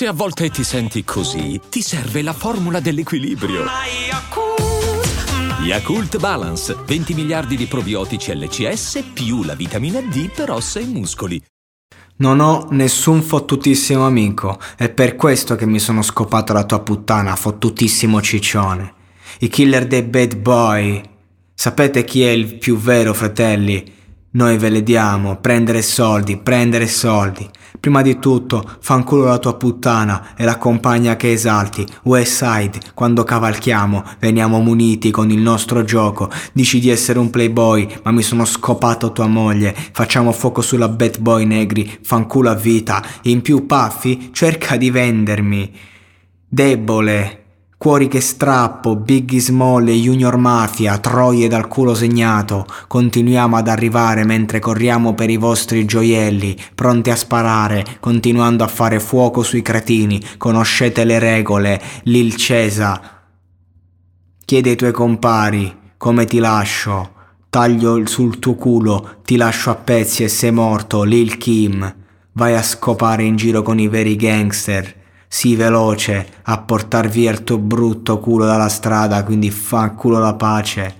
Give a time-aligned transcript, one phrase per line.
[0.00, 3.66] Se a volte ti senti così, ti serve la formula dell'equilibrio.
[5.62, 11.38] Yakult Balance, 20 miliardi di probiotici LCS più la vitamina D per ossa e muscoli.
[12.16, 17.36] Non ho nessun fottutissimo amico, è per questo che mi sono scopato la tua puttana,
[17.36, 18.94] fottutissimo ciccione.
[19.40, 21.02] I killer dei bad boy.
[21.52, 23.98] Sapete chi è il più vero, fratelli?
[24.32, 27.50] Noi ve le diamo, prendere soldi, prendere soldi.
[27.80, 31.84] Prima di tutto, fanculo la tua puttana e la compagna che esalti.
[32.04, 36.30] Westside, quando cavalchiamo, veniamo muniti con il nostro gioco.
[36.52, 39.74] Dici di essere un playboy, ma mi sono scopato tua moglie.
[39.90, 43.02] Facciamo fuoco sulla bad boy negri, fanculo a vita.
[43.22, 45.72] In più paffi, cerca di vendermi.
[46.46, 47.39] Debole,
[47.80, 54.22] Cuori che strappo, Biggie Small e Junior Mafia, troie dal culo segnato, continuiamo ad arrivare
[54.26, 60.22] mentre corriamo per i vostri gioielli, pronti a sparare, continuando a fare fuoco sui cretini,
[60.36, 63.00] conoscete le regole, Lil Cesa.
[64.44, 67.12] Chiede ai tuoi compari come ti lascio,
[67.48, 71.94] taglio sul tuo culo, ti lascio a pezzi e sei morto, Lil Kim.
[72.32, 74.98] Vai a scopare in giro con i veri gangster
[75.32, 80.34] Sii veloce a portar via il tuo brutto culo dalla strada, quindi fa culo la
[80.34, 80.94] pace.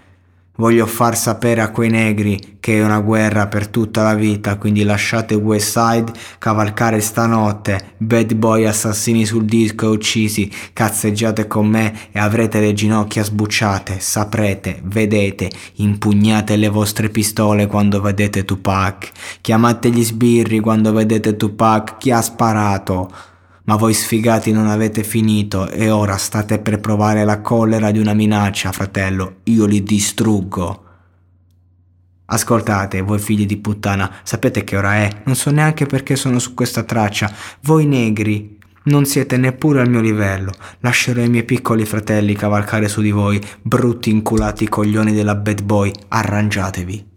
[0.55, 4.85] Voglio far sapere a quei negri che è una guerra per tutta la vita, quindi
[4.85, 12.21] lasciate Westside cavalcare stanotte, bad boy assassini sul disco e uccisi, cazzeggiate con me e
[12.21, 20.05] avrete le ginocchia sbucciate, saprete, vedete, impugnate le vostre pistole quando vedete Tupac, chiamate gli
[20.05, 23.11] sbirri quando vedete Tupac, chi ha sparato?
[23.71, 28.15] Ma voi sfigati non avete finito e ora state per provare la collera di una
[28.15, 29.37] minaccia, fratello.
[29.45, 30.85] Io li distruggo.
[32.25, 35.23] Ascoltate, voi figli di puttana, sapete che ora è?
[35.23, 37.33] Non so neanche perché sono su questa traccia.
[37.61, 40.51] Voi negri, non siete neppure al mio livello.
[40.81, 45.93] Lascerò i miei piccoli fratelli cavalcare su di voi, brutti inculati coglioni della bad boy.
[46.09, 47.10] Arrangiatevi.